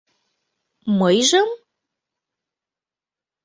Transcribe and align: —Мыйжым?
—Мыйжым? 0.99 1.49